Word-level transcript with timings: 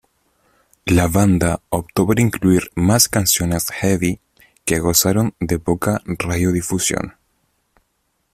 La 0.87 1.07
banda 1.07 1.61
optó 1.69 2.07
por 2.07 2.19
incluir 2.19 2.71
más 2.73 3.07
canciones 3.07 3.67
"heavy", 3.69 4.19
que 4.65 4.79
gozaron 4.79 5.35
de 5.39 5.59
poca 5.59 6.01
radiodifusión. 6.05 7.17